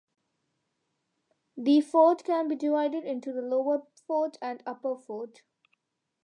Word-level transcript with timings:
The 1.57 1.79
fort 1.81 2.23
can 2.23 2.47
be 2.47 2.55
divided 2.55 3.03
into 3.03 3.31
the 3.31 3.43
lower 3.43 3.83
fort 4.07 4.35
and 4.41 4.63
upper 4.65 4.97
fort. 4.97 5.43